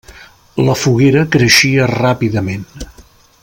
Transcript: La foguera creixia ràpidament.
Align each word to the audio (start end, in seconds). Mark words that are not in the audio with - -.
La 0.67 0.75
foguera 0.83 1.21
creixia 1.37 1.91
ràpidament. 1.95 2.69